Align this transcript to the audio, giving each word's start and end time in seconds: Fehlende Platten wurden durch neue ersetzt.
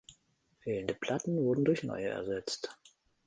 Fehlende 0.61 0.95
Platten 0.95 1.37
wurden 1.37 1.63
durch 1.63 1.83
neue 1.83 2.07
ersetzt. 2.07 2.75